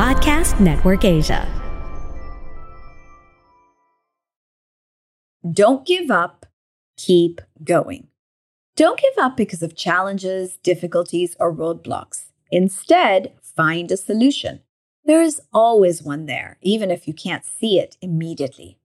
Podcast 0.00 0.60
Network 0.60 1.04
Asia. 1.04 1.46
Don't 5.52 5.86
give 5.86 6.10
up, 6.10 6.46
keep 6.96 7.42
going. 7.62 8.08
Don't 8.76 8.98
give 8.98 9.22
up 9.22 9.36
because 9.36 9.62
of 9.62 9.76
challenges, 9.76 10.56
difficulties, 10.62 11.36
or 11.38 11.54
roadblocks. 11.54 12.30
Instead, 12.50 13.34
find 13.42 13.92
a 13.92 13.98
solution. 13.98 14.60
There 15.04 15.20
is 15.20 15.42
always 15.52 16.02
one 16.02 16.24
there, 16.24 16.56
even 16.62 16.90
if 16.90 17.06
you 17.06 17.12
can't 17.12 17.44
see 17.44 17.78
it 17.78 17.98
immediately. 18.00 18.78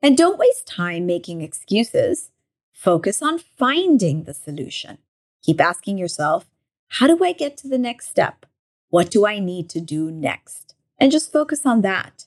And 0.00 0.16
don't 0.16 0.38
waste 0.38 0.66
time 0.66 1.04
making 1.04 1.42
excuses. 1.42 2.30
Focus 2.72 3.20
on 3.20 3.40
finding 3.58 4.24
the 4.24 4.32
solution. 4.32 4.96
Keep 5.42 5.60
asking 5.60 5.98
yourself, 5.98 6.46
how 6.88 7.06
do 7.06 7.22
I 7.22 7.32
get 7.32 7.58
to 7.58 7.68
the 7.68 7.76
next 7.76 8.08
step? 8.08 8.46
What 8.96 9.10
do 9.10 9.26
I 9.26 9.40
need 9.40 9.68
to 9.76 9.80
do 9.82 10.10
next? 10.10 10.74
And 10.98 11.12
just 11.12 11.30
focus 11.30 11.66
on 11.66 11.82
that. 11.82 12.24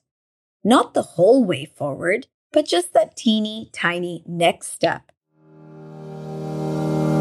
Not 0.63 0.93
the 0.93 1.01
whole 1.01 1.43
way 1.43 1.65
forward, 1.65 2.27
but 2.51 2.67
just 2.67 2.93
that 2.93 3.17
teeny 3.17 3.71
tiny 3.73 4.21
next 4.27 4.67
step. 4.67 5.11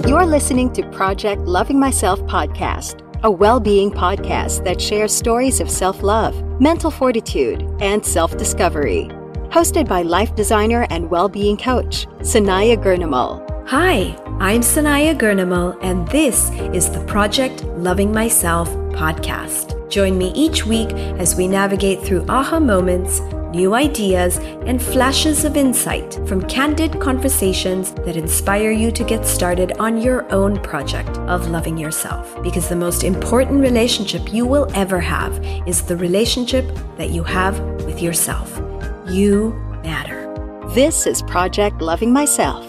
You're 0.06 0.26
listening 0.26 0.70
to 0.74 0.82
Project 0.90 1.40
Loving 1.46 1.80
Myself 1.80 2.20
podcast, 2.24 3.00
a 3.22 3.30
well 3.30 3.58
being 3.58 3.90
podcast 3.90 4.64
that 4.64 4.82
shares 4.82 5.14
stories 5.14 5.60
of 5.60 5.70
self 5.70 6.02
love, 6.02 6.34
mental 6.60 6.90
fortitude, 6.90 7.66
and 7.80 8.04
self 8.04 8.36
discovery. 8.36 9.08
Hosted 9.48 9.88
by 9.88 10.02
life 10.02 10.34
designer 10.34 10.86
and 10.90 11.08
well 11.08 11.30
being 11.30 11.56
coach, 11.56 12.06
Sanaya 12.18 12.76
Gurnamal. 12.76 13.42
Hi, 13.66 14.14
I'm 14.40 14.60
Sanaya 14.60 15.16
Gurnamal, 15.18 15.76
and 15.82 16.06
this 16.08 16.50
is 16.72 16.90
the 16.90 17.04
Project 17.06 17.64
Loving 17.64 18.12
Myself 18.12 18.68
podcast. 18.92 19.74
Join 19.90 20.16
me 20.16 20.32
each 20.34 20.64
week 20.64 20.90
as 21.18 21.34
we 21.34 21.48
navigate 21.48 22.02
through 22.02 22.24
aha 22.28 22.60
moments 22.60 23.20
new 23.52 23.74
ideas, 23.74 24.38
and 24.66 24.80
flashes 24.80 25.44
of 25.44 25.56
insight 25.56 26.14
from 26.26 26.46
candid 26.48 27.00
conversations 27.00 27.92
that 27.92 28.16
inspire 28.16 28.70
you 28.70 28.90
to 28.92 29.04
get 29.04 29.26
started 29.26 29.72
on 29.78 30.00
your 30.00 30.30
own 30.32 30.60
project 30.60 31.16
of 31.28 31.48
loving 31.48 31.76
yourself. 31.76 32.40
Because 32.42 32.68
the 32.68 32.76
most 32.76 33.04
important 33.04 33.60
relationship 33.60 34.32
you 34.32 34.46
will 34.46 34.70
ever 34.74 35.00
have 35.00 35.32
is 35.66 35.82
the 35.82 35.96
relationship 35.96 36.66
that 36.96 37.10
you 37.10 37.22
have 37.22 37.58
with 37.84 38.02
yourself. 38.02 38.60
You 39.08 39.52
matter. 39.82 40.26
This 40.74 41.06
is 41.06 41.22
Project 41.22 41.80
Loving 41.80 42.12
Myself. 42.12 42.66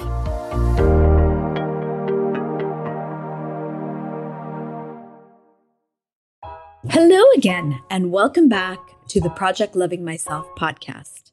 Again, 7.39 7.81
and 7.89 8.11
welcome 8.11 8.49
back 8.49 8.79
to 9.07 9.21
the 9.21 9.29
Project 9.29 9.73
Loving 9.73 10.03
Myself 10.03 10.45
podcast. 10.57 11.31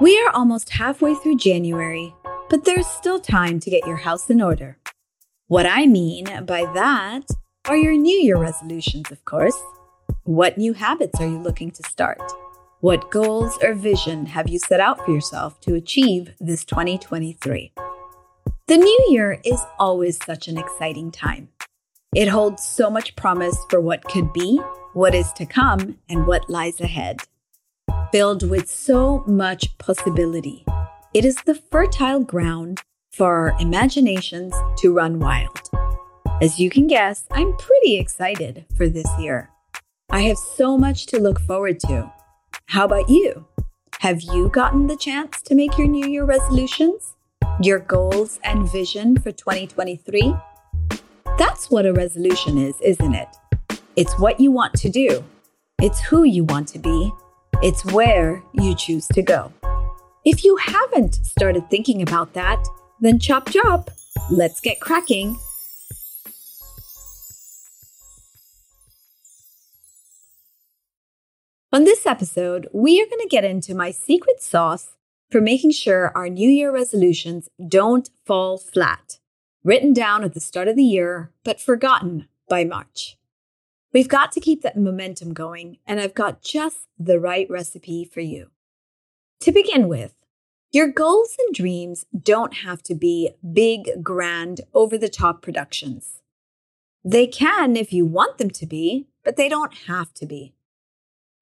We 0.00 0.18
are 0.18 0.30
almost 0.30 0.70
halfway 0.70 1.14
through 1.14 1.36
January, 1.36 2.14
but 2.48 2.64
there's 2.64 2.86
still 2.86 3.20
time 3.20 3.60
to 3.60 3.68
get 3.68 3.86
your 3.86 3.98
house 3.98 4.30
in 4.30 4.40
order. 4.40 4.78
What 5.48 5.66
I 5.66 5.84
mean 5.84 6.24
by 6.46 6.62
that 6.72 7.26
are 7.66 7.76
your 7.76 7.92
New 7.92 8.16
Year 8.16 8.38
resolutions, 8.38 9.10
of 9.10 9.22
course. 9.26 9.62
What 10.22 10.56
new 10.56 10.72
habits 10.72 11.20
are 11.20 11.28
you 11.28 11.38
looking 11.38 11.70
to 11.72 11.82
start? 11.82 12.22
What 12.80 13.10
goals 13.10 13.58
or 13.62 13.74
vision 13.74 14.24
have 14.24 14.48
you 14.48 14.58
set 14.58 14.80
out 14.80 15.04
for 15.04 15.10
yourself 15.10 15.60
to 15.60 15.74
achieve 15.74 16.30
this 16.40 16.64
2023? 16.64 17.74
The 18.68 18.78
new 18.78 19.06
year 19.10 19.38
is 19.44 19.60
always 19.78 20.16
such 20.16 20.48
an 20.48 20.56
exciting 20.56 21.10
time. 21.10 21.50
It 22.14 22.28
holds 22.28 22.64
so 22.64 22.88
much 22.88 23.14
promise 23.16 23.58
for 23.68 23.82
what 23.82 24.02
could 24.02 24.32
be 24.32 24.62
what 24.96 25.14
is 25.14 25.30
to 25.34 25.44
come, 25.44 25.98
and 26.08 26.26
what 26.26 26.48
lies 26.48 26.80
ahead. 26.80 27.20
Filled 28.12 28.48
with 28.48 28.66
so 28.66 29.22
much 29.26 29.76
possibility, 29.76 30.64
it 31.12 31.22
is 31.22 31.36
the 31.42 31.54
fertile 31.54 32.20
ground 32.20 32.80
for 33.12 33.50
our 33.50 33.60
imaginations 33.60 34.54
to 34.78 34.94
run 34.94 35.20
wild. 35.20 35.68
As 36.40 36.58
you 36.58 36.70
can 36.70 36.86
guess, 36.86 37.26
I'm 37.30 37.54
pretty 37.58 37.98
excited 37.98 38.64
for 38.74 38.88
this 38.88 39.06
year. 39.18 39.50
I 40.08 40.20
have 40.22 40.38
so 40.38 40.78
much 40.78 41.04
to 41.08 41.20
look 41.20 41.40
forward 41.40 41.78
to. 41.80 42.10
How 42.68 42.86
about 42.86 43.10
you? 43.10 43.46
Have 44.00 44.22
you 44.22 44.48
gotten 44.48 44.86
the 44.86 44.96
chance 44.96 45.42
to 45.42 45.54
make 45.54 45.76
your 45.76 45.88
New 45.88 46.08
Year 46.08 46.24
resolutions? 46.24 47.16
Your 47.60 47.80
goals 47.80 48.40
and 48.42 48.66
vision 48.72 49.18
for 49.18 49.30
2023? 49.30 50.34
That's 51.36 51.70
what 51.70 51.84
a 51.84 51.92
resolution 51.92 52.56
is, 52.56 52.80
isn't 52.80 53.14
it? 53.14 53.28
It's 53.96 54.18
what 54.18 54.38
you 54.38 54.50
want 54.50 54.74
to 54.74 54.90
do, 54.90 55.24
it's 55.80 56.00
who 56.00 56.24
you 56.24 56.44
want 56.44 56.68
to 56.68 56.78
be, 56.78 57.10
it's 57.62 57.82
where 57.86 58.42
you 58.52 58.74
choose 58.74 59.06
to 59.08 59.22
go. 59.22 59.50
If 60.22 60.44
you 60.44 60.56
haven't 60.56 61.14
started 61.14 61.70
thinking 61.70 62.02
about 62.02 62.34
that, 62.34 62.62
then 63.00 63.18
chop 63.18 63.48
chop, 63.48 63.90
let's 64.30 64.60
get 64.60 64.80
cracking. 64.82 65.38
On 71.72 71.84
this 71.84 72.04
episode, 72.04 72.68
we 72.74 73.00
are 73.00 73.06
going 73.06 73.22
to 73.22 73.28
get 73.30 73.44
into 73.44 73.74
my 73.74 73.92
secret 73.92 74.42
sauce 74.42 74.88
for 75.30 75.40
making 75.40 75.70
sure 75.70 76.12
our 76.14 76.28
New 76.28 76.50
Year 76.50 76.70
resolutions 76.70 77.48
don't 77.66 78.10
fall 78.26 78.58
flat, 78.58 79.20
written 79.64 79.94
down 79.94 80.22
at 80.22 80.34
the 80.34 80.40
start 80.40 80.68
of 80.68 80.76
the 80.76 80.84
year, 80.84 81.32
but 81.44 81.62
forgotten 81.62 82.28
by 82.46 82.62
March. 82.62 83.16
We've 83.96 84.08
got 84.08 84.30
to 84.32 84.40
keep 84.40 84.60
that 84.60 84.76
momentum 84.76 85.32
going, 85.32 85.78
and 85.86 85.98
I've 85.98 86.12
got 86.12 86.42
just 86.42 86.80
the 86.98 87.18
right 87.18 87.48
recipe 87.48 88.04
for 88.04 88.20
you. 88.20 88.50
To 89.40 89.50
begin 89.50 89.88
with, 89.88 90.14
your 90.70 90.86
goals 90.86 91.34
and 91.38 91.54
dreams 91.54 92.04
don't 92.14 92.52
have 92.56 92.82
to 92.82 92.94
be 92.94 93.30
big, 93.54 94.02
grand, 94.02 94.60
over 94.74 94.98
the 94.98 95.08
top 95.08 95.40
productions. 95.40 96.20
They 97.06 97.26
can 97.26 97.74
if 97.74 97.90
you 97.90 98.04
want 98.04 98.36
them 98.36 98.50
to 98.50 98.66
be, 98.66 99.06
but 99.24 99.36
they 99.36 99.48
don't 99.48 99.72
have 99.86 100.12
to 100.16 100.26
be. 100.26 100.52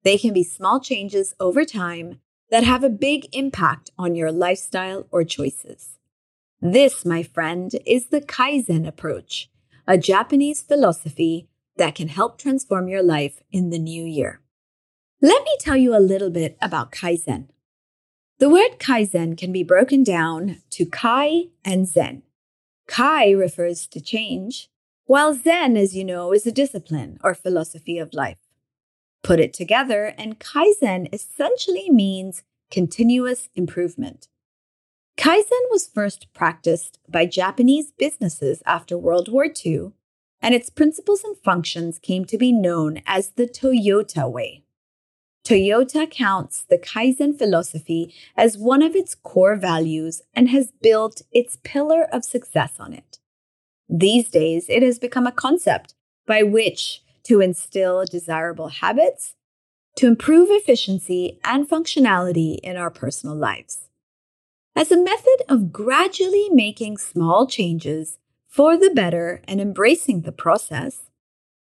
They 0.03 0.17
can 0.17 0.31
be 0.31 0.45
small 0.45 0.79
changes 0.79 1.35
over 1.41 1.65
time 1.65 2.21
that 2.51 2.63
have 2.63 2.85
a 2.85 2.89
big 2.89 3.27
impact 3.35 3.91
on 3.97 4.15
your 4.15 4.31
lifestyle 4.31 5.07
or 5.11 5.25
choices. 5.25 5.99
This, 6.61 7.03
my 7.03 7.21
friend, 7.21 7.75
is 7.85 8.05
the 8.05 8.21
Kaizen 8.21 8.87
approach, 8.87 9.49
a 9.85 9.97
Japanese 9.97 10.61
philosophy 10.61 11.49
that 11.77 11.95
can 11.95 12.07
help 12.07 12.37
transform 12.37 12.87
your 12.87 13.03
life 13.03 13.41
in 13.51 13.69
the 13.69 13.79
new 13.79 14.03
year. 14.03 14.41
Let 15.21 15.43
me 15.43 15.55
tell 15.59 15.77
you 15.77 15.95
a 15.95 15.99
little 15.99 16.29
bit 16.29 16.57
about 16.61 16.91
Kaizen. 16.91 17.47
The 18.39 18.49
word 18.49 18.79
Kaizen 18.79 19.37
can 19.37 19.51
be 19.51 19.63
broken 19.63 20.03
down 20.03 20.61
to 20.71 20.85
Kai 20.85 21.45
and 21.63 21.87
Zen. 21.87 22.23
Kai 22.87 23.31
refers 23.31 23.87
to 23.87 24.01
change, 24.01 24.69
while 25.05 25.33
Zen, 25.33 25.77
as 25.77 25.95
you 25.95 26.03
know, 26.03 26.33
is 26.33 26.45
a 26.45 26.51
discipline 26.51 27.17
or 27.23 27.33
philosophy 27.33 27.97
of 27.97 28.13
life. 28.13 28.37
Put 29.23 29.39
it 29.39 29.53
together, 29.53 30.13
and 30.17 30.39
Kaizen 30.39 31.07
essentially 31.13 31.89
means 31.89 32.43
continuous 32.69 33.49
improvement. 33.55 34.27
Kaizen 35.17 35.69
was 35.71 35.87
first 35.87 36.27
practiced 36.33 36.99
by 37.07 37.25
Japanese 37.25 37.91
businesses 37.91 38.61
after 38.65 38.97
World 38.97 39.31
War 39.31 39.47
II 39.65 39.93
and 40.45 40.53
its 40.53 40.69
principles 40.69 41.23
and 41.23 41.35
functions 41.39 41.97
came 41.97 42.23
to 42.23 42.37
be 42.37 42.51
known 42.51 43.01
as 43.07 43.29
the 43.29 43.47
Toyota 43.47 44.31
Way. 44.31 44.63
Toyota 45.43 46.07
counts 46.07 46.61
the 46.69 46.77
Kaizen 46.77 47.35
philosophy 47.35 48.13
as 48.37 48.55
one 48.55 48.83
of 48.83 48.95
its 48.95 49.15
core 49.15 49.55
values 49.55 50.21
and 50.35 50.49
has 50.49 50.71
built 50.83 51.23
its 51.31 51.57
pillar 51.63 52.03
of 52.13 52.23
success 52.23 52.73
on 52.79 52.93
it. 52.93 53.17
These 53.89 54.29
days, 54.29 54.67
it 54.69 54.83
has 54.83 54.99
become 54.99 55.25
a 55.25 55.31
concept 55.31 55.95
by 56.27 56.43
which 56.43 57.01
to 57.23 57.41
instill 57.41 58.05
desirable 58.05 58.67
habits, 58.67 59.33
to 59.95 60.05
improve 60.05 60.49
efficiency 60.51 61.39
and 61.43 61.67
functionality 61.67 62.59
in 62.61 62.77
our 62.77 62.91
personal 62.91 63.35
lives. 63.35 63.89
As 64.75 64.91
a 64.91 65.03
method 65.03 65.41
of 65.49 65.73
gradually 65.73 66.49
making 66.51 66.97
small 66.99 67.47
changes 67.47 68.19
for 68.55 68.77
the 68.77 68.89
better 68.89 69.41
and 69.49 69.59
embracing 69.59 70.21
the 70.21 70.31
process, 70.31 71.11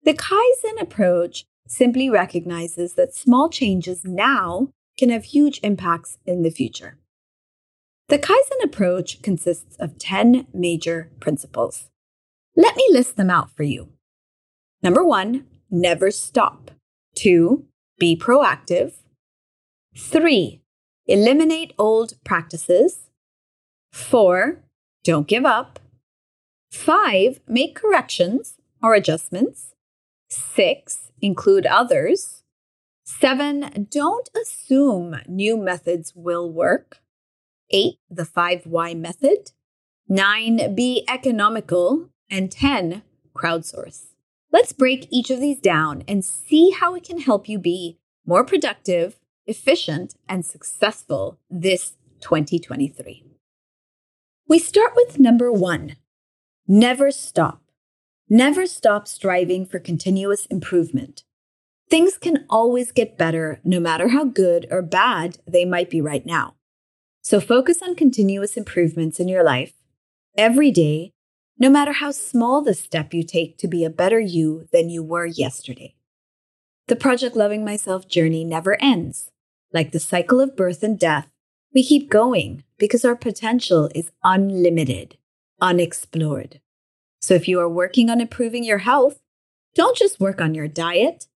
the 0.03 0.13
Kaizen 0.13 0.79
approach 0.79 1.47
simply 1.67 2.11
recognizes 2.11 2.93
that 2.95 3.15
small 3.15 3.49
changes 3.49 4.05
now 4.05 4.69
can 4.99 5.09
have 5.09 5.25
huge 5.25 5.59
impacts 5.63 6.19
in 6.27 6.43
the 6.43 6.51
future. 6.51 6.99
The 8.09 8.19
Kaizen 8.19 8.63
approach 8.63 9.23
consists 9.23 9.75
of 9.77 9.97
10 9.97 10.49
major 10.53 11.11
principles. 11.19 11.89
Let 12.57 12.77
me 12.77 12.87
list 12.91 13.17
them 13.17 13.31
out 13.31 13.57
for 13.57 13.63
you. 13.63 13.89
Number 14.83 15.03
one, 15.03 15.47
never 15.71 16.11
stop. 16.11 16.73
Two, 17.15 17.65
be 17.99 18.15
proactive. 18.15 18.93
Three, 19.97 20.61
eliminate 21.07 21.73
old 21.79 22.23
practices. 22.23 23.09
Four, 23.93 24.59
don't 25.05 25.27
give 25.27 25.47
up. 25.47 25.79
Five, 26.73 27.41
make 27.47 27.77
corrections 27.77 28.55
or 28.83 28.95
adjustments. 28.95 29.75
Six, 30.31 31.13
include 31.21 31.67
others. 31.67 32.43
Seven, 33.05 33.89
don't 33.91 34.31
assume 34.35 35.21
new 35.29 35.59
methods 35.59 36.15
will 36.17 36.51
work. 36.51 37.03
Eight, 37.71 37.97
the 38.11 38.25
five 38.25 38.67
why 38.67 38.95
method. 38.95 39.53
Nine, 40.09 40.75
be 40.75 41.05
economical. 41.09 42.09
And 42.31 42.51
10, 42.51 43.03
crowdsource. 43.37 44.15
Let's 44.51 44.73
break 44.73 45.07
each 45.11 45.29
of 45.29 45.41
these 45.41 45.61
down 45.61 46.03
and 46.09 46.25
see 46.25 46.71
how 46.71 46.95
it 46.95 47.05
can 47.05 47.21
help 47.21 47.47
you 47.47 47.59
be 47.59 47.99
more 48.25 48.45
productive, 48.45 49.21
efficient, 49.47 50.15
and 50.27 50.47
successful 50.47 51.39
this 51.51 51.97
2023. 52.21 53.25
We 54.49 54.59
start 54.59 54.93
with 54.97 55.19
number 55.19 55.53
one 55.53 55.97
never 56.73 57.11
stop. 57.11 57.63
Never 58.31 58.67
stop 58.67 59.07
striving 59.07 59.67
for 59.67 59.79
continuous 59.79 60.47
improvement. 60.47 61.23
Things 61.91 62.17
can 62.17 62.47
always 62.49 62.93
get 62.93 63.19
better, 63.19 63.61
no 63.63 63.79
matter 63.79 64.09
how 64.09 64.25
good 64.25 64.67
or 64.71 64.81
bad 64.81 65.39
they 65.47 65.67
might 65.67 65.91
be 65.91 66.01
right 66.01 66.25
now. 66.25 66.55
So 67.21 67.41
focus 67.41 67.83
on 67.83 67.95
continuous 67.95 68.57
improvements 68.57 69.21
in 69.21 69.29
your 69.29 69.45
life 69.45 69.75
every 70.37 70.71
day 70.71 71.13
no 71.59 71.69
matter 71.69 71.93
how 71.93 72.11
small 72.11 72.63
the 72.63 72.75
step 72.75 73.13
you 73.13 73.23
take 73.23 73.59
to 73.59 73.69
be 73.69 73.85
a 73.85 73.91
better 73.91 74.19
you 74.19 74.67
than 74.73 74.89
you 74.89 75.03
were 75.03 75.27
yesterday. 75.27 75.95
The 76.89 76.97
Project 76.97 77.37
Loving 77.37 77.65
Myself 77.65 78.09
journey 78.09 78.45
never 78.45 78.81
ends. 78.83 79.31
Like 79.73 79.93
the 79.93 80.01
cycle 80.01 80.41
of 80.41 80.57
birth 80.57 80.83
and 80.83 80.99
death, 80.99 81.29
we 81.75 81.85
keep 81.85 82.11
going 82.11 82.65
because 82.79 83.05
our 83.05 83.15
potential 83.15 83.91
is 83.95 84.11
unlimited, 84.25 85.19
unexplored. 85.61 86.62
So 87.23 87.35
if 87.35 87.47
you 87.47 87.61
are 87.61 87.69
working 87.69 88.11
on 88.11 88.21
improving 88.21 88.65
your 88.65 88.79
health, 88.79 89.21
don't 89.75 89.97
just 89.97 90.21
work 90.21 90.41
on 90.41 90.55
your 90.55 90.69
diet, 90.69 91.27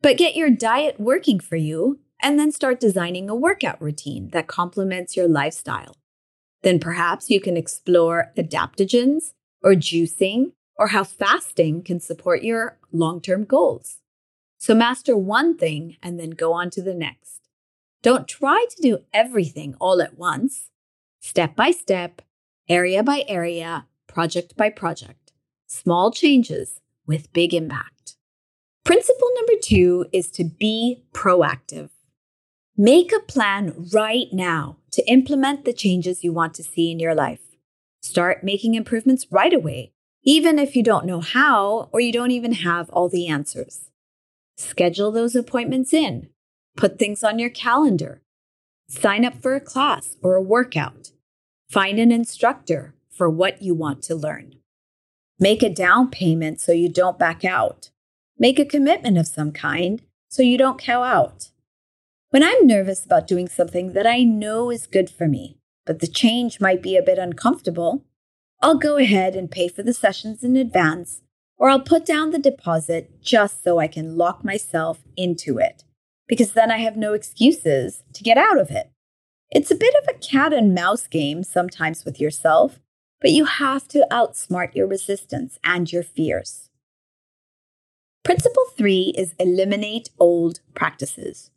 but 0.00 0.16
get 0.16 0.34
your 0.34 0.50
diet 0.50 0.98
working 0.98 1.38
for 1.38 1.56
you 1.56 2.00
and 2.22 2.38
then 2.38 2.50
start 2.50 2.80
designing 2.80 3.28
a 3.28 3.34
workout 3.34 3.80
routine 3.80 4.30
that 4.30 4.46
complements 4.46 5.16
your 5.16 5.28
lifestyle. 5.28 5.96
Then 6.62 6.80
perhaps 6.80 7.28
you 7.28 7.40
can 7.40 7.58
explore 7.58 8.32
adaptogens 8.38 9.34
or 9.62 9.72
juicing 9.72 10.52
or 10.76 10.88
how 10.88 11.04
fasting 11.04 11.82
can 11.82 12.00
support 12.00 12.42
your 12.42 12.78
long 12.90 13.20
term 13.20 13.44
goals. 13.44 13.98
So, 14.58 14.74
master 14.74 15.14
one 15.14 15.58
thing 15.58 15.98
and 16.02 16.18
then 16.18 16.30
go 16.30 16.54
on 16.54 16.70
to 16.70 16.82
the 16.82 16.94
next. 16.94 17.42
Don't 18.02 18.26
try 18.26 18.64
to 18.70 18.82
do 18.82 18.98
everything 19.12 19.74
all 19.78 20.00
at 20.00 20.16
once. 20.16 20.70
Step 21.20 21.54
by 21.54 21.70
step, 21.70 22.22
area 22.68 23.02
by 23.02 23.24
area, 23.28 23.86
project 24.06 24.56
by 24.56 24.70
project. 24.70 25.23
Small 25.74 26.12
changes 26.12 26.80
with 27.04 27.32
big 27.32 27.52
impact. 27.52 28.14
Principle 28.84 29.28
number 29.34 29.54
two 29.60 30.06
is 30.12 30.30
to 30.30 30.44
be 30.44 31.02
proactive. 31.12 31.90
Make 32.76 33.12
a 33.12 33.18
plan 33.18 33.88
right 33.92 34.28
now 34.32 34.76
to 34.92 35.04
implement 35.10 35.64
the 35.64 35.72
changes 35.72 36.22
you 36.22 36.32
want 36.32 36.54
to 36.54 36.62
see 36.62 36.92
in 36.92 37.00
your 37.00 37.14
life. 37.14 37.56
Start 38.02 38.44
making 38.44 38.74
improvements 38.74 39.26
right 39.32 39.52
away, 39.52 39.92
even 40.22 40.60
if 40.60 40.76
you 40.76 40.84
don't 40.84 41.06
know 41.06 41.20
how 41.20 41.88
or 41.92 41.98
you 41.98 42.12
don't 42.12 42.30
even 42.30 42.52
have 42.52 42.88
all 42.90 43.08
the 43.08 43.26
answers. 43.26 43.90
Schedule 44.56 45.10
those 45.10 45.34
appointments 45.34 45.92
in. 45.92 46.28
Put 46.76 47.00
things 47.00 47.24
on 47.24 47.40
your 47.40 47.50
calendar. 47.50 48.22
Sign 48.88 49.24
up 49.24 49.42
for 49.42 49.56
a 49.56 49.60
class 49.60 50.16
or 50.22 50.36
a 50.36 50.40
workout. 50.40 51.10
Find 51.68 51.98
an 51.98 52.12
instructor 52.12 52.94
for 53.10 53.28
what 53.28 53.60
you 53.60 53.74
want 53.74 54.02
to 54.04 54.14
learn. 54.14 54.54
Make 55.44 55.62
a 55.62 55.68
down 55.68 56.08
payment 56.08 56.58
so 56.58 56.72
you 56.72 56.88
don't 56.88 57.18
back 57.18 57.44
out. 57.44 57.90
Make 58.38 58.58
a 58.58 58.64
commitment 58.64 59.18
of 59.18 59.26
some 59.26 59.52
kind 59.52 60.00
so 60.26 60.42
you 60.42 60.56
don't 60.56 60.80
cow 60.80 61.02
out. 61.02 61.50
When 62.30 62.42
I'm 62.42 62.66
nervous 62.66 63.04
about 63.04 63.26
doing 63.26 63.46
something 63.50 63.92
that 63.92 64.06
I 64.06 64.22
know 64.22 64.70
is 64.70 64.86
good 64.86 65.10
for 65.10 65.28
me, 65.28 65.58
but 65.84 65.98
the 65.98 66.06
change 66.06 66.62
might 66.62 66.82
be 66.82 66.96
a 66.96 67.02
bit 67.02 67.18
uncomfortable, 67.18 68.06
I'll 68.62 68.78
go 68.78 68.96
ahead 68.96 69.36
and 69.36 69.50
pay 69.50 69.68
for 69.68 69.82
the 69.82 69.92
sessions 69.92 70.42
in 70.42 70.56
advance, 70.56 71.20
or 71.58 71.68
I'll 71.68 71.78
put 71.78 72.06
down 72.06 72.30
the 72.30 72.38
deposit 72.38 73.20
just 73.20 73.62
so 73.62 73.78
I 73.78 73.86
can 73.86 74.16
lock 74.16 74.46
myself 74.46 75.02
into 75.14 75.58
it, 75.58 75.84
because 76.26 76.52
then 76.52 76.70
I 76.70 76.78
have 76.78 76.96
no 76.96 77.12
excuses 77.12 78.02
to 78.14 78.22
get 78.22 78.38
out 78.38 78.58
of 78.58 78.70
it. 78.70 78.92
It's 79.50 79.70
a 79.70 79.76
bit 79.76 79.94
of 80.02 80.08
a 80.08 80.18
cat 80.18 80.54
and 80.54 80.74
mouse 80.74 81.06
game 81.06 81.44
sometimes 81.44 82.06
with 82.06 82.18
yourself, 82.18 82.80
but 83.24 83.32
you 83.32 83.46
have 83.46 83.88
to 83.88 84.06
outsmart 84.10 84.74
your 84.74 84.86
resistance 84.86 85.58
and 85.64 85.90
your 85.90 86.02
fears. 86.02 86.68
Principle 88.22 88.66
three 88.76 89.14
is 89.16 89.34
eliminate 89.38 90.10
old 90.18 90.60
practices. 90.74 91.50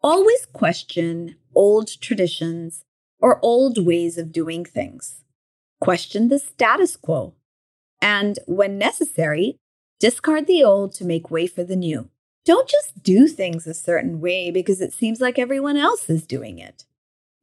Always 0.00 0.46
question 0.46 1.34
old 1.56 2.00
traditions 2.00 2.84
or 3.18 3.40
old 3.42 3.84
ways 3.84 4.16
of 4.16 4.30
doing 4.30 4.64
things. 4.64 5.24
Question 5.80 6.28
the 6.28 6.38
status 6.38 6.94
quo. 6.94 7.34
And 8.00 8.38
when 8.46 8.78
necessary, 8.78 9.56
discard 9.98 10.46
the 10.46 10.62
old 10.62 10.92
to 10.94 11.04
make 11.04 11.32
way 11.32 11.48
for 11.48 11.64
the 11.64 11.74
new. 11.74 12.10
Don't 12.44 12.68
just 12.68 13.02
do 13.02 13.26
things 13.26 13.66
a 13.66 13.74
certain 13.74 14.20
way 14.20 14.52
because 14.52 14.80
it 14.80 14.92
seems 14.92 15.20
like 15.20 15.36
everyone 15.36 15.76
else 15.76 16.08
is 16.08 16.24
doing 16.24 16.60
it. 16.60 16.84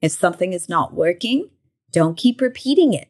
If 0.01 0.13
something 0.13 0.53
is 0.53 0.69
not 0.69 0.93
working, 0.93 1.49
don't 1.91 2.15
keep 2.15 2.39
repeating 2.39 2.93
it 2.93 3.09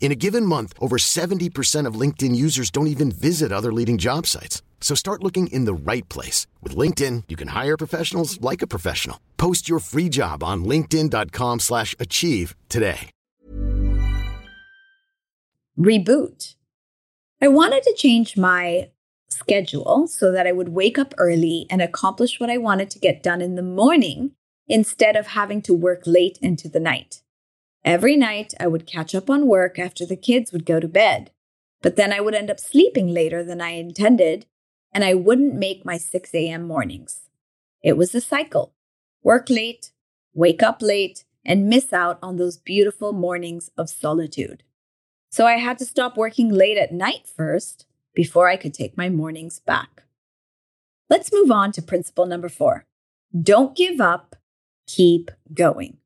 In 0.00 0.10
a 0.10 0.14
given 0.16 0.46
month, 0.46 0.72
over 0.80 0.96
70% 0.96 1.86
of 1.86 1.94
LinkedIn 1.94 2.34
users 2.34 2.70
don't 2.70 2.88
even 2.88 3.12
visit 3.12 3.52
other 3.52 3.72
leading 3.72 3.98
job 3.98 4.26
sites. 4.26 4.62
So 4.80 4.96
start 4.96 5.22
looking 5.22 5.46
in 5.48 5.66
the 5.66 5.74
right 5.74 6.08
place. 6.08 6.48
With 6.62 6.74
LinkedIn, 6.74 7.24
you 7.28 7.36
can 7.36 7.48
hire 7.48 7.76
professionals 7.76 8.40
like 8.40 8.62
a 8.62 8.66
professional. 8.66 9.20
Post 9.36 9.68
your 9.68 9.78
free 9.78 10.08
job 10.08 10.42
on 10.42 10.64
linkedin.com 10.64 11.60
slash 11.60 11.94
achieve 12.00 12.56
today. 12.68 13.10
Reboot. 15.78 16.56
I 17.40 17.48
wanted 17.48 17.82
to 17.84 17.94
change 17.96 18.36
my 18.36 18.90
schedule 19.28 20.06
so 20.08 20.32
that 20.32 20.46
I 20.46 20.52
would 20.52 20.70
wake 20.70 20.98
up 20.98 21.14
early 21.16 21.66
and 21.70 21.80
accomplish 21.80 22.40
what 22.40 22.50
I 22.50 22.58
wanted 22.58 22.90
to 22.90 22.98
get 22.98 23.22
done 23.22 23.40
in 23.40 23.54
the 23.54 23.62
morning 23.62 24.32
instead 24.66 25.16
of 25.16 25.28
having 25.28 25.62
to 25.62 25.72
work 25.72 26.02
late 26.04 26.38
into 26.42 26.68
the 26.68 26.80
night. 26.80 27.22
Every 27.84 28.16
night, 28.16 28.52
I 28.60 28.66
would 28.66 28.86
catch 28.86 29.14
up 29.14 29.30
on 29.30 29.46
work 29.46 29.78
after 29.78 30.04
the 30.04 30.16
kids 30.16 30.52
would 30.52 30.66
go 30.66 30.80
to 30.80 30.88
bed, 30.88 31.30
but 31.82 31.96
then 31.96 32.12
I 32.12 32.20
would 32.20 32.34
end 32.34 32.50
up 32.50 32.60
sleeping 32.60 33.08
later 33.08 33.42
than 33.42 33.60
I 33.60 33.70
intended, 33.70 34.46
and 34.92 35.04
I 35.04 35.14
wouldn't 35.14 35.54
make 35.54 35.84
my 35.84 35.96
6 35.96 36.34
a.m. 36.34 36.66
mornings. 36.66 37.28
It 37.82 37.96
was 37.96 38.14
a 38.14 38.20
cycle 38.20 38.74
work 39.22 39.50
late, 39.50 39.92
wake 40.34 40.62
up 40.62 40.80
late, 40.80 41.24
and 41.44 41.68
miss 41.68 41.92
out 41.92 42.18
on 42.22 42.36
those 42.36 42.56
beautiful 42.56 43.12
mornings 43.12 43.70
of 43.76 43.90
solitude. 43.90 44.62
So 45.30 45.46
I 45.46 45.56
had 45.58 45.78
to 45.78 45.84
stop 45.84 46.16
working 46.16 46.48
late 46.50 46.76
at 46.76 46.92
night 46.92 47.26
first 47.26 47.86
before 48.14 48.48
I 48.48 48.56
could 48.56 48.74
take 48.74 48.96
my 48.96 49.08
mornings 49.08 49.60
back. 49.60 50.04
Let's 51.08 51.32
move 51.32 51.50
on 51.50 51.72
to 51.72 51.82
principle 51.82 52.26
number 52.26 52.48
four 52.48 52.86
don't 53.40 53.76
give 53.76 54.00
up, 54.00 54.36
keep 54.86 55.30
going. 55.54 55.99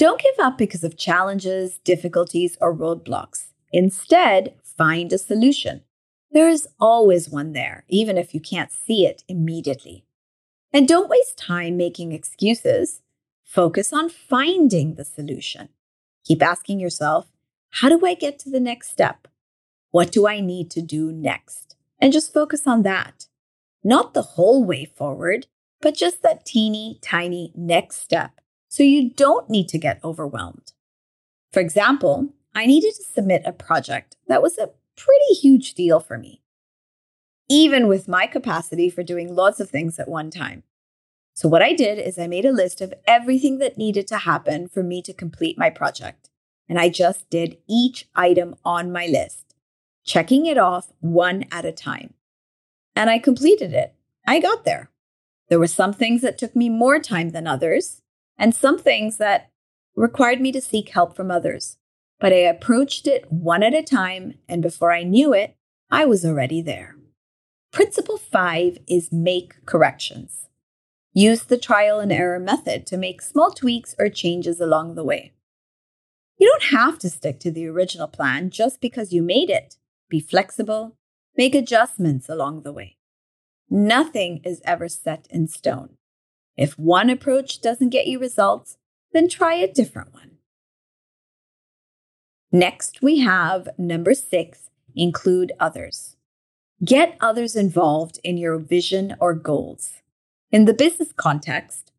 Don't 0.00 0.18
give 0.18 0.38
up 0.38 0.56
because 0.56 0.82
of 0.82 0.96
challenges, 0.96 1.78
difficulties, 1.84 2.56
or 2.58 2.74
roadblocks. 2.74 3.48
Instead, 3.70 4.54
find 4.64 5.12
a 5.12 5.18
solution. 5.18 5.82
There 6.32 6.48
is 6.48 6.66
always 6.80 7.28
one 7.28 7.52
there, 7.52 7.84
even 7.86 8.16
if 8.16 8.32
you 8.32 8.40
can't 8.40 8.72
see 8.72 9.04
it 9.04 9.22
immediately. 9.28 10.06
And 10.72 10.88
don't 10.88 11.10
waste 11.10 11.36
time 11.36 11.76
making 11.76 12.12
excuses. 12.12 13.02
Focus 13.44 13.92
on 13.92 14.08
finding 14.08 14.94
the 14.94 15.04
solution. 15.04 15.68
Keep 16.24 16.42
asking 16.42 16.80
yourself, 16.80 17.26
how 17.68 17.90
do 17.90 18.00
I 18.06 18.14
get 18.14 18.38
to 18.38 18.50
the 18.50 18.58
next 18.58 18.90
step? 18.90 19.28
What 19.90 20.12
do 20.12 20.26
I 20.26 20.40
need 20.40 20.70
to 20.70 20.80
do 20.80 21.12
next? 21.12 21.76
And 22.00 22.10
just 22.10 22.32
focus 22.32 22.66
on 22.66 22.84
that. 22.84 23.26
Not 23.84 24.14
the 24.14 24.22
whole 24.22 24.64
way 24.64 24.86
forward, 24.86 25.48
but 25.82 25.94
just 25.94 26.22
that 26.22 26.46
teeny 26.46 26.98
tiny 27.02 27.52
next 27.54 27.96
step 27.98 28.40
so 28.70 28.84
you 28.84 29.10
don't 29.10 29.50
need 29.50 29.68
to 29.68 29.78
get 29.78 30.02
overwhelmed. 30.02 30.72
For 31.52 31.58
example, 31.60 32.32
I 32.54 32.66
needed 32.66 32.94
to 32.94 33.02
submit 33.02 33.42
a 33.44 33.52
project 33.52 34.16
that 34.28 34.42
was 34.42 34.56
a 34.56 34.70
pretty 34.96 35.34
huge 35.34 35.74
deal 35.74 35.98
for 35.98 36.16
me, 36.16 36.40
even 37.48 37.88
with 37.88 38.06
my 38.06 38.28
capacity 38.28 38.88
for 38.88 39.02
doing 39.02 39.34
lots 39.34 39.58
of 39.58 39.68
things 39.68 39.98
at 39.98 40.08
one 40.08 40.30
time. 40.30 40.62
So, 41.34 41.48
what 41.48 41.62
I 41.62 41.72
did 41.72 41.98
is 41.98 42.18
I 42.18 42.28
made 42.28 42.44
a 42.44 42.52
list 42.52 42.80
of 42.80 42.94
everything 43.08 43.58
that 43.58 43.76
needed 43.76 44.06
to 44.08 44.18
happen 44.18 44.68
for 44.68 44.84
me 44.84 45.02
to 45.02 45.12
complete 45.12 45.58
my 45.58 45.70
project. 45.70 46.30
And 46.68 46.78
I 46.78 46.88
just 46.88 47.28
did 47.28 47.58
each 47.68 48.08
item 48.14 48.54
on 48.64 48.92
my 48.92 49.06
list, 49.06 49.56
checking 50.04 50.46
it 50.46 50.58
off 50.58 50.92
one 51.00 51.44
at 51.50 51.64
a 51.64 51.72
time. 51.72 52.14
And 52.94 53.10
I 53.10 53.18
completed 53.18 53.72
it. 53.72 53.94
I 54.26 54.38
got 54.38 54.64
there. 54.64 54.90
There 55.48 55.58
were 55.58 55.66
some 55.66 55.92
things 55.92 56.22
that 56.22 56.38
took 56.38 56.54
me 56.54 56.68
more 56.68 57.00
time 57.00 57.30
than 57.30 57.48
others, 57.48 58.02
and 58.40 58.52
some 58.52 58.76
things 58.78 59.18
that 59.18 59.50
required 59.94 60.40
me 60.40 60.50
to 60.50 60.60
seek 60.60 60.88
help 60.88 61.14
from 61.14 61.30
others 61.30 61.76
but 62.20 62.34
I 62.34 62.36
approached 62.36 63.06
it 63.06 63.32
one 63.32 63.62
at 63.62 63.74
a 63.74 63.82
time, 63.82 64.34
and 64.46 64.62
before 64.62 64.92
I 64.92 65.02
knew 65.02 65.32
it, 65.32 65.56
I 65.90 66.04
was 66.04 66.24
already 66.24 66.60
there. 66.60 66.96
Principle 67.72 68.18
five 68.18 68.78
is 68.86 69.10
make 69.10 69.64
corrections. 69.64 70.48
Use 71.14 71.42
the 71.42 71.58
trial 71.58 71.98
and 71.98 72.12
error 72.12 72.38
method 72.38 72.86
to 72.86 72.96
make 72.96 73.22
small 73.22 73.50
tweaks 73.50 73.94
or 73.98 74.10
changes 74.10 74.60
along 74.60 74.94
the 74.94 75.04
way. 75.04 75.32
You 76.36 76.46
don't 76.48 76.78
have 76.78 76.98
to 77.00 77.10
stick 77.10 77.40
to 77.40 77.50
the 77.50 77.66
original 77.66 78.06
plan 78.06 78.50
just 78.50 78.80
because 78.80 79.12
you 79.12 79.22
made 79.22 79.50
it. 79.50 79.76
Be 80.08 80.20
flexible, 80.20 80.96
make 81.36 81.54
adjustments 81.54 82.28
along 82.28 82.62
the 82.62 82.72
way. 82.72 82.96
Nothing 83.68 84.40
is 84.44 84.60
ever 84.64 84.88
set 84.88 85.26
in 85.30 85.48
stone. 85.48 85.96
If 86.60 86.78
one 86.78 87.08
approach 87.08 87.62
doesn't 87.62 87.88
get 87.88 88.06
you 88.06 88.18
results, 88.18 88.76
then 89.14 89.30
try 89.30 89.54
a 89.54 89.72
different 89.72 90.12
one. 90.12 90.32
Next, 92.52 93.00
we 93.00 93.20
have 93.20 93.70
number 93.78 94.12
six 94.12 94.68
include 94.94 95.52
others. 95.58 96.16
Get 96.84 97.16
others 97.18 97.56
involved 97.56 98.20
in 98.22 98.36
your 98.36 98.58
vision 98.58 99.16
or 99.20 99.32
goals. 99.32 100.02
In 100.52 100.66
the 100.66 100.74
business 100.74 101.14
context, 101.16 101.92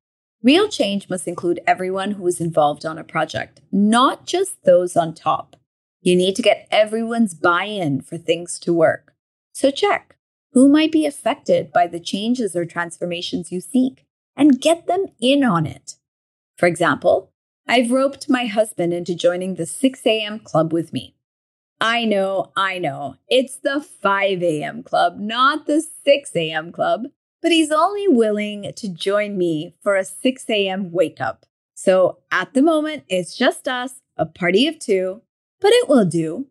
real 0.44 0.70
change 0.70 1.10
must 1.10 1.27
include 1.27 1.60
everyone 1.65 2.12
who 2.12 2.27
is 2.27 2.39
involved 2.39 2.86
on 2.86 3.00
a 3.00 3.03
project, 3.03 3.62
not 3.72 4.27
just 4.27 4.63
those 4.63 4.96
on 4.96 5.15
top. 5.15 5.56
You 6.01 6.15
need 6.15 6.36
to 6.36 6.44
get 6.44 6.68
everyone's 6.70 7.34
buy 7.34 7.63
in 7.63 8.01
for 8.01 8.20
things 8.20 8.60
to 8.60 8.74
work. 8.75 9.15
So 9.53 9.72
check 9.72 10.18
who 10.53 10.70
might 10.70 10.91
be 10.91 11.08
affected 11.08 11.74
by 11.74 11.88
the 11.88 12.00
changes 12.00 12.56
or 12.56 12.65
transformations 12.65 13.51
you 13.51 13.60
seek 13.60 14.06
and 14.42 14.60
get 14.60 14.88
them 14.88 15.06
in 15.22 15.44
on 15.44 15.68
it. 15.68 15.98
For 16.58 16.66
example, 16.66 17.32
I've 17.68 17.92
roped 17.92 18.28
my 18.28 18.48
husband 18.48 18.92
into 18.92 19.14
joining 19.14 19.54
the 19.54 19.68
6 19.68 20.02
a.m. 20.04 20.40
club 20.40 20.74
with 20.74 20.92
me. 20.92 21.16
I 21.80 22.06
know, 22.06 22.52
I 22.56 22.80
know, 22.80 23.18
it's 23.28 23.58
the 23.58 23.82
5 23.82 24.42
a.m. 24.42 24.82
club, 24.82 25.20
not 25.20 25.68
the 25.68 25.86
6 26.04 26.36
a.m. 26.36 26.72
club, 26.72 27.04
but 27.44 27.52
he's 27.52 27.70
only 27.70 28.08
willing 28.08 28.74
to 28.78 28.90
join 28.90 29.38
me 29.38 29.76
for 29.84 29.96
a 29.96 30.04
6 30.04 30.50
a.m. 30.50 30.92
wake 30.92 31.22
up. 31.22 31.46
So 31.76 32.18
at 32.32 32.56
the 32.56 32.64
moment, 32.64 33.04
it's 33.10 33.38
just 33.38 33.68
us, 33.68 34.02
a 34.18 34.26
party 34.26 34.68
of 34.68 34.80
two, 34.80 35.22
but 35.60 35.72
it 35.72 35.88
will 35.88 36.06
do. 36.06 36.48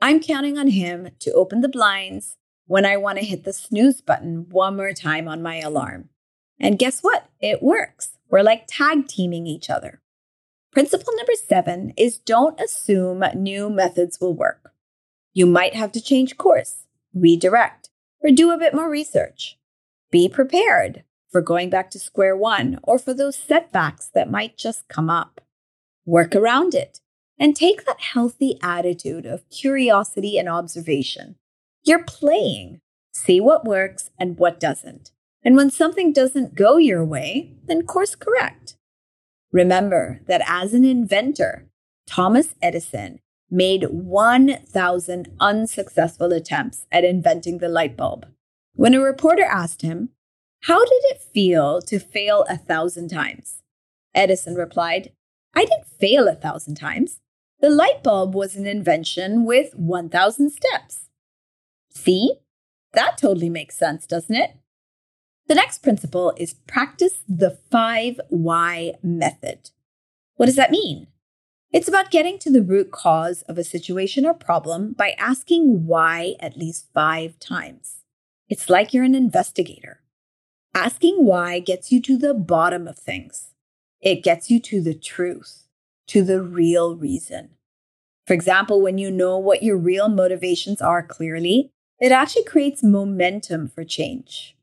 I'm 0.00 0.20
counting 0.20 0.58
on 0.58 0.68
him 0.68 1.08
to 1.18 1.32
open 1.32 1.60
the 1.60 1.68
blinds 1.68 2.36
when 2.66 2.86
I 2.86 2.96
want 2.96 3.18
to 3.18 3.24
hit 3.24 3.42
the 3.42 3.52
snooze 3.52 4.00
button 4.00 4.46
one 4.48 4.76
more 4.76 4.92
time 4.92 5.26
on 5.26 5.42
my 5.42 5.58
alarm. 5.58 6.10
And 6.58 6.78
guess 6.78 7.00
what? 7.00 7.28
It 7.40 7.62
works. 7.62 8.18
We're 8.28 8.42
like 8.42 8.64
tag 8.66 9.08
teaming 9.08 9.46
each 9.46 9.70
other. 9.70 10.00
Principle 10.72 11.14
number 11.16 11.32
seven 11.34 11.92
is 11.96 12.18
don't 12.18 12.60
assume 12.60 13.24
new 13.34 13.70
methods 13.70 14.20
will 14.20 14.34
work. 14.34 14.72
You 15.32 15.46
might 15.46 15.74
have 15.74 15.92
to 15.92 16.00
change 16.00 16.36
course, 16.36 16.84
redirect, 17.14 17.90
or 18.20 18.30
do 18.30 18.50
a 18.50 18.58
bit 18.58 18.74
more 18.74 18.90
research. 18.90 19.58
Be 20.10 20.28
prepared 20.28 21.04
for 21.30 21.40
going 21.40 21.70
back 21.70 21.90
to 21.90 21.98
square 21.98 22.36
one 22.36 22.78
or 22.82 22.98
for 22.98 23.12
those 23.12 23.36
setbacks 23.36 24.10
that 24.14 24.30
might 24.30 24.56
just 24.56 24.88
come 24.88 25.10
up. 25.10 25.40
Work 26.04 26.34
around 26.34 26.74
it 26.74 27.00
and 27.38 27.54
take 27.54 27.84
that 27.84 28.00
healthy 28.00 28.58
attitude 28.62 29.26
of 29.26 29.48
curiosity 29.50 30.38
and 30.38 30.48
observation. 30.48 31.36
You're 31.84 32.04
playing. 32.04 32.80
See 33.12 33.40
what 33.40 33.64
works 33.64 34.10
and 34.18 34.38
what 34.38 34.60
doesn't. 34.60 35.10
And 35.46 35.54
when 35.54 35.70
something 35.70 36.12
doesn't 36.12 36.56
go 36.56 36.76
your 36.76 37.04
way, 37.04 37.52
then 37.66 37.86
course 37.86 38.16
correct. 38.16 38.76
Remember 39.52 40.20
that 40.26 40.42
as 40.44 40.74
an 40.74 40.84
inventor, 40.84 41.68
Thomas 42.04 42.56
Edison 42.60 43.20
made 43.48 43.84
1,000 43.84 45.28
unsuccessful 45.38 46.32
attempts 46.32 46.86
at 46.90 47.04
inventing 47.04 47.58
the 47.58 47.68
light 47.68 47.96
bulb. 47.96 48.26
When 48.74 48.92
a 48.92 49.00
reporter 49.00 49.44
asked 49.44 49.82
him, 49.82 50.08
How 50.62 50.84
did 50.84 51.02
it 51.10 51.22
feel 51.22 51.80
to 51.82 52.00
fail 52.00 52.44
a 52.48 52.56
thousand 52.56 53.10
times? 53.10 53.62
Edison 54.16 54.56
replied, 54.56 55.12
I 55.54 55.64
didn't 55.64 55.86
fail 55.86 56.26
a 56.26 56.34
thousand 56.34 56.74
times. 56.74 57.20
The 57.60 57.70
light 57.70 58.02
bulb 58.02 58.34
was 58.34 58.56
an 58.56 58.66
invention 58.66 59.44
with 59.44 59.74
1,000 59.76 60.50
steps. 60.50 61.08
See? 61.88 62.38
That 62.94 63.16
totally 63.16 63.48
makes 63.48 63.78
sense, 63.78 64.08
doesn't 64.08 64.34
it? 64.34 64.56
The 65.48 65.54
next 65.54 65.78
principle 65.78 66.34
is 66.36 66.54
practice 66.54 67.22
the 67.28 67.58
five 67.70 68.20
why 68.30 68.94
method. 69.02 69.70
What 70.34 70.46
does 70.46 70.56
that 70.56 70.72
mean? 70.72 71.06
It's 71.72 71.86
about 71.86 72.10
getting 72.10 72.38
to 72.40 72.50
the 72.50 72.62
root 72.62 72.90
cause 72.90 73.42
of 73.42 73.56
a 73.56 73.64
situation 73.64 74.26
or 74.26 74.34
problem 74.34 74.92
by 74.92 75.14
asking 75.18 75.86
why 75.86 76.34
at 76.40 76.56
least 76.56 76.88
five 76.92 77.38
times. 77.38 77.98
It's 78.48 78.68
like 78.68 78.92
you're 78.92 79.04
an 79.04 79.14
investigator. 79.14 80.00
Asking 80.74 81.24
why 81.24 81.60
gets 81.60 81.92
you 81.92 82.00
to 82.02 82.18
the 82.18 82.34
bottom 82.34 82.88
of 82.88 82.98
things. 82.98 83.54
It 84.00 84.24
gets 84.24 84.50
you 84.50 84.58
to 84.60 84.82
the 84.82 84.94
truth, 84.94 85.68
to 86.08 86.22
the 86.22 86.42
real 86.42 86.96
reason. 86.96 87.50
For 88.26 88.34
example, 88.34 88.80
when 88.80 88.98
you 88.98 89.12
know 89.12 89.38
what 89.38 89.62
your 89.62 89.76
real 89.76 90.08
motivations 90.08 90.82
are 90.82 91.02
clearly, 91.04 91.70
it 92.00 92.10
actually 92.10 92.44
creates 92.44 92.82
momentum 92.82 93.68
for 93.68 93.84
change. 93.84 94.55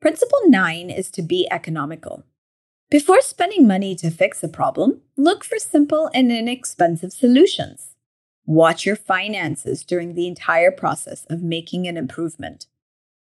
Principle 0.00 0.40
nine 0.46 0.88
is 0.88 1.10
to 1.10 1.20
be 1.20 1.46
economical. 1.50 2.24
Before 2.90 3.20
spending 3.20 3.66
money 3.66 3.94
to 3.96 4.10
fix 4.10 4.42
a 4.42 4.48
problem, 4.48 5.02
look 5.14 5.44
for 5.44 5.58
simple 5.58 6.08
and 6.14 6.32
inexpensive 6.32 7.12
solutions. 7.12 7.96
Watch 8.46 8.86
your 8.86 8.96
finances 8.96 9.84
during 9.84 10.14
the 10.14 10.26
entire 10.26 10.70
process 10.70 11.26
of 11.26 11.42
making 11.42 11.86
an 11.86 11.98
improvement. 11.98 12.66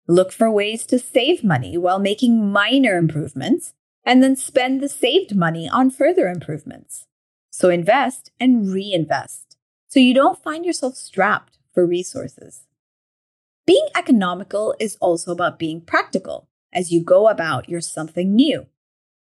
Look 0.07 0.31
for 0.31 0.51
ways 0.51 0.87
to 0.87 1.01
save 1.01 1.43
money 1.43 1.77
while 1.77 1.99
making 1.99 2.51
minor 2.53 2.97
improvements, 2.97 3.75
and 4.05 4.23
then 4.23 4.37
spend 4.37 4.81
the 4.81 4.89
saved 4.89 5.35
money 5.35 5.69
on 5.69 5.91
further 5.91 6.29
improvements. 6.29 7.07
So 7.51 7.71
invest 7.71 8.31
and 8.39 8.73
reinvest 8.73 9.57
so 9.89 9.99
you 9.99 10.15
don't 10.15 10.43
find 10.43 10.65
yourself 10.65 10.95
strapped 10.95 11.59
for 11.75 11.85
resources. 11.85 12.67
Being 13.67 13.89
economical 13.97 14.77
is 14.79 14.97
also 15.01 15.33
about 15.33 15.59
being 15.59 15.81
practical 15.81 16.49
as 16.73 16.93
you 16.93 17.03
go 17.03 17.29
about 17.29 17.69
your 17.69 17.81
something 17.81 18.35
new. 18.35 18.67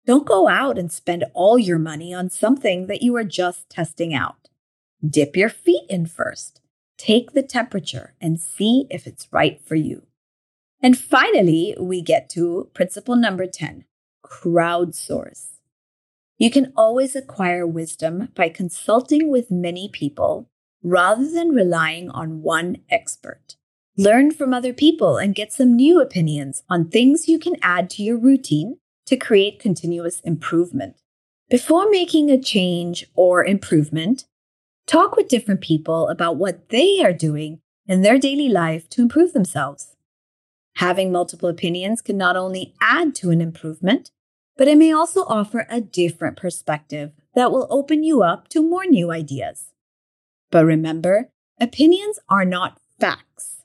Don't 0.06 0.26
go 0.26 0.48
out 0.48 0.78
and 0.78 0.92
spend 0.92 1.26
all 1.34 1.60
your 1.60 1.78
money 1.78 2.14
on 2.14 2.30
something 2.30 2.88
that 2.88 3.02
you 3.02 3.16
are 3.18 3.26
just 3.26 3.70
testing 3.70 4.14
out. 4.14 4.48
Dip 5.06 5.36
your 5.36 5.50
feet 5.50 5.84
in 5.90 6.06
first. 6.06 6.62
Take 6.98 7.34
the 7.34 7.44
temperature 7.44 8.16
and 8.22 8.40
see 8.40 8.88
if 8.90 9.06
it's 9.06 9.28
right 9.32 9.62
for 9.62 9.76
you. 9.76 10.04
And 10.82 10.98
finally, 10.98 11.76
we 11.80 12.02
get 12.02 12.30
to 12.32 12.70
principle 12.74 13.16
number 13.16 13.48
10 13.48 13.84
crowdsource. 14.26 15.58
You 16.38 16.52
can 16.52 16.72
always 16.76 17.16
acquire 17.16 17.66
wisdom 17.66 18.30
by 18.36 18.50
consulting 18.50 19.30
with 19.30 19.52
many 19.52 19.90
people 19.90 20.50
rather 20.84 21.30
than 21.30 21.50
relying 21.50 22.10
on 22.12 22.42
one 22.42 22.78
expert. 22.90 23.57
Learn 24.00 24.30
from 24.30 24.54
other 24.54 24.74
people 24.74 25.18
and 25.18 25.34
get 25.34 25.52
some 25.52 25.76
new 25.76 26.00
opinions 26.00 26.62
on 26.70 26.88
things 26.88 27.28
you 27.28 27.40
can 27.40 27.56
add 27.64 27.90
to 27.92 28.04
your 28.04 28.18
routine 28.18 28.78
to 29.08 29.18
create 29.18 29.60
continuous 29.60 30.20
improvement. 30.20 30.98
Before 31.50 31.90
making 31.90 32.30
a 32.30 32.40
change 32.40 33.08
or 33.16 33.44
improvement, 33.44 34.26
talk 34.86 35.16
with 35.16 35.30
different 35.30 35.62
people 35.62 36.10
about 36.10 36.36
what 36.36 36.70
they 36.70 37.04
are 37.04 37.14
doing 37.14 37.60
in 37.88 38.04
their 38.04 38.20
daily 38.20 38.50
life 38.50 38.88
to 38.90 39.02
improve 39.02 39.34
themselves. 39.34 39.96
Having 40.76 41.12
multiple 41.12 41.50
opinions 41.50 42.04
can 42.04 42.18
not 42.18 42.38
only 42.38 42.76
add 42.80 43.16
to 43.16 43.32
an 43.32 43.42
improvement, 43.42 44.12
but 44.58 44.68
it 44.68 44.78
may 44.78 44.92
also 44.92 45.22
offer 45.22 45.66
a 45.72 45.82
different 45.82 46.38
perspective 46.38 47.14
that 47.34 47.52
will 47.52 47.66
open 47.72 48.04
you 48.04 48.22
up 48.22 48.48
to 48.50 48.62
more 48.62 48.86
new 48.86 49.12
ideas. 49.12 49.72
But 50.52 50.66
remember, 50.66 51.30
opinions 51.60 52.20
are 52.30 52.46
not 52.46 52.80
facts. 53.00 53.57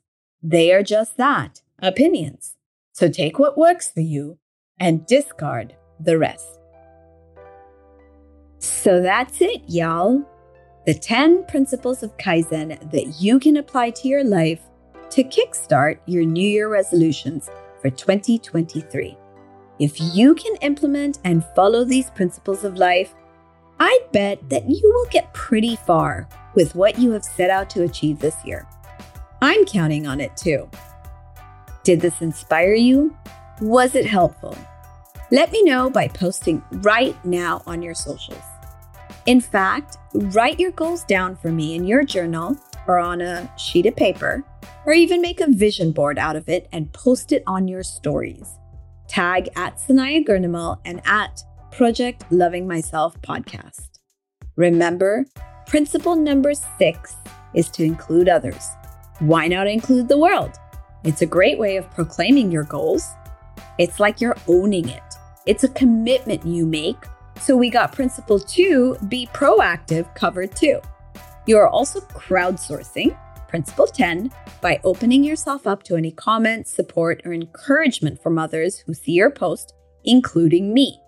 They 0.43 0.73
are 0.73 0.83
just 0.83 1.17
that 1.19 1.63
opinions. 1.79 2.57
So 2.93 3.09
take 3.09 3.39
what 3.39 3.57
works 3.57 3.91
for 3.91 4.01
you 4.01 4.39
and 4.81 5.07
discard 5.07 5.75
the 6.01 6.19
rest. 6.19 6.59
So 8.59 9.01
that's 9.01 9.41
it, 9.41 9.63
y'all. 9.69 10.23
The 10.87 10.95
10 10.95 11.47
principles 11.47 12.03
of 12.03 12.17
Kaizen 12.17 12.91
that 12.91 13.21
you 13.21 13.39
can 13.39 13.57
apply 13.57 13.91
to 13.91 14.09
your 14.09 14.25
life 14.25 14.63
to 15.11 15.23
kickstart 15.23 15.99
your 16.07 16.25
New 16.25 16.49
Year 16.49 16.69
resolutions 16.69 17.49
for 17.81 17.91
2023. 17.91 19.17
If 19.79 20.01
you 20.01 20.35
can 20.35 20.57
implement 20.57 21.19
and 21.25 21.45
follow 21.57 21.85
these 21.85 22.11
principles 22.11 22.65
of 22.65 22.77
life, 22.77 23.15
I 23.79 24.01
bet 24.13 24.49
that 24.49 24.69
you 24.69 24.93
will 24.93 25.07
get 25.11 25.33
pretty 25.35 25.77
far 25.77 26.29
with 26.55 26.75
what 26.75 26.99
you 26.99 27.11
have 27.13 27.25
set 27.25 27.51
out 27.51 27.69
to 27.71 27.83
achieve 27.83 28.19
this 28.19 28.37
year. 28.45 28.69
I'm 29.43 29.65
counting 29.65 30.07
on 30.07 30.21
it 30.21 30.37
too. 30.37 30.71
Did 31.83 32.01
this 32.01 32.23
inspire 32.23 32.75
you? 32.75 33.13
Was 33.61 33.97
it 33.97 34.07
helpful? 34.07 34.57
Let 35.33 35.51
me 35.51 35.65
know 35.65 35.91
by 35.91 36.07
posting 36.07 36.63
right 36.71 37.17
now 37.25 37.61
on 37.67 37.83
your 37.83 37.95
socials. 37.97 38.45
In 39.27 39.41
fact, 39.41 39.97
write 40.15 40.61
your 40.61 40.71
goals 40.71 41.03
down 41.03 41.35
for 41.35 41.51
me 41.51 41.75
in 41.75 41.89
your 41.89 42.05
journal 42.05 42.57
or 42.87 43.01
on 43.01 43.21
a 43.21 43.53
sheet 43.59 43.87
of 43.87 43.97
paper 43.97 44.45
or 44.87 44.93
even 44.93 45.21
make 45.21 45.41
a 45.41 45.51
vision 45.51 45.91
board 45.91 46.21
out 46.21 46.37
of 46.37 46.49
it 46.49 46.69
and 46.71 46.93
post 46.93 47.33
it 47.33 47.43
on 47.45 47.67
your 47.67 47.83
stories. 47.83 48.49
Tag 49.09 49.49
at 49.57 49.77
Sanaya 49.77 50.25
Gurnamal 50.25 50.79
and 50.85 51.03
at 51.05 51.43
Project 51.73 52.25
Loving 52.31 52.69
Myself 52.69 53.21
podcast. 53.23 53.89
Remember, 54.55 55.25
principle 55.67 56.15
number 56.15 56.53
six 56.79 57.17
is 57.55 57.69
to 57.71 57.83
include 57.83 58.29
others. 58.29 58.69
Why 59.19 59.49
not 59.49 59.67
include 59.67 60.09
the 60.09 60.19
world? 60.19 60.53
It's 61.05 61.23
a 61.23 61.27
great 61.27 61.59
way 61.59 61.77
of 61.77 61.91
proclaiming 61.91 62.51
your 62.51 62.65
goals. 62.65 63.09
It's 63.79 64.01
like 64.01 64.21
you're 64.21 64.37
owning 64.49 64.89
it. 64.89 65.03
It's 65.47 65.65
a 65.65 65.69
commitment 65.69 66.47
you 66.47 66.67
make. 66.67 66.97
So 67.41 67.57
we 67.57 67.71
got 67.71 67.93
principle 67.93 68.39
two, 68.39 68.97
be 69.09 69.27
proactive, 69.33 70.15
covered 70.15 70.55
too. 70.55 70.81
You 71.47 71.57
are 71.59 71.69
also 71.69 72.01
crowdsourcing, 72.01 73.17
Principle 73.53 73.87
10 73.87 74.33
by 74.63 74.81
opening 74.83 75.23
yourself 75.23 75.67
up 75.67 75.83
to 75.83 75.95
any 75.95 76.11
comments, 76.11 76.75
support, 76.75 77.21
or 77.27 77.35
encouragement 77.35 78.23
from 78.23 78.39
others 78.39 78.79
who 78.79 78.95
see 78.95 79.13
your 79.13 79.29
post, 79.29 79.75
including 80.05 80.73
me. 80.73 80.99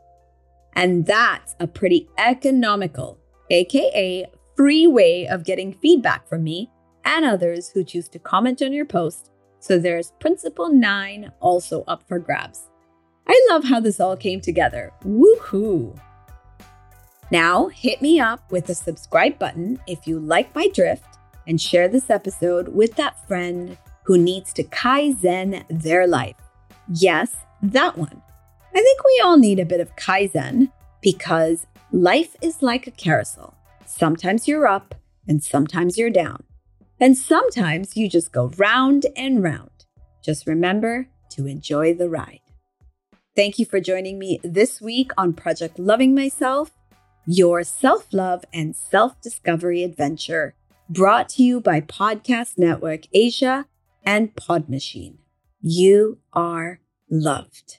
And 0.75 1.07
that's 1.07 1.57
a 1.59 1.67
pretty 1.67 2.07
economical, 2.19 3.19
aka 3.49 4.27
free 4.59 4.87
way 4.87 5.27
of 5.27 5.47
getting 5.47 5.73
feedback 5.73 6.29
from 6.29 6.45
me 6.45 6.71
and 7.05 7.25
others 7.25 7.69
who 7.69 7.85
choose 7.85 8.09
to 8.11 8.19
comment 8.19 8.63
on 8.63 8.73
your 8.73 8.85
post. 8.85 9.31
So 9.61 9.79
there's 9.79 10.13
Principle 10.21 10.69
9 10.69 11.33
also 11.41 11.85
up 11.89 12.03
for 12.07 12.19
grabs. 12.19 12.69
I 13.27 13.47
love 13.51 13.65
how 13.65 13.81
this 13.81 14.01
all 14.01 14.17
came 14.17 14.41
together. 14.41 14.93
Woohoo! 15.05 15.99
Now, 17.31 17.69
hit 17.69 18.03
me 18.03 18.21
up 18.21 18.53
with 18.53 18.67
the 18.67 18.75
subscribe 18.75 19.39
button 19.39 19.81
if 19.87 20.07
you 20.07 20.19
like 20.19 20.55
my 20.55 20.69
drift 20.75 21.19
and 21.47 21.61
share 21.61 21.89
this 21.89 22.11
episode 22.11 22.69
with 22.69 22.95
that 22.97 23.27
friend 23.27 23.79
who 24.05 24.19
needs 24.19 24.53
to 24.53 24.65
Kaizen 24.65 25.65
their 25.69 26.07
life. 26.07 26.37
Yes, 26.93 27.35
that 27.63 27.97
one. 27.97 28.23
I 28.75 28.79
think 28.79 29.05
we 29.05 29.23
all 29.25 29.37
need 29.37 29.59
a 29.59 29.65
bit 29.65 29.81
of 29.81 29.97
Kaizen 29.97 30.71
because 31.01 31.67
life 31.93 32.37
is 32.43 32.63
like 32.63 32.87
a 32.87 32.91
carousel. 32.91 33.55
Sometimes 33.87 34.47
you're 34.47 34.67
up 34.67 34.95
and 35.27 35.43
sometimes 35.43 35.97
you're 35.97 36.11
down. 36.11 36.43
And 37.01 37.17
sometimes 37.17 37.97
you 37.97 38.09
just 38.09 38.33
go 38.33 38.51
round 38.57 39.07
and 39.17 39.43
round. 39.43 39.71
Just 40.23 40.47
remember 40.47 41.09
to 41.31 41.47
enjoy 41.47 41.95
the 41.95 42.09
ride. 42.09 42.41
Thank 43.37 43.59
you 43.59 43.67
for 43.67 43.81
joining 43.81 44.19
me 44.19 44.41
this 44.45 44.81
week 44.81 45.11
on 45.19 45.33
Project 45.33 45.79
Loving 45.79 46.15
Myself, 46.15 46.71
your 47.27 47.65
self 47.65 48.13
love 48.13 48.45
and 48.53 48.77
self 48.77 49.21
discovery 49.21 49.83
adventure 49.83 50.55
brought 50.89 51.29
to 51.31 51.43
you 51.43 51.61
by 51.61 51.81
Podcast 51.81 52.59
Network 52.59 53.03
Asia 53.13 53.67
and 54.05 54.35
Pod 54.37 54.69
Machine. 54.69 55.19
You 55.61 56.19
are 56.33 56.81
loved. 57.11 57.79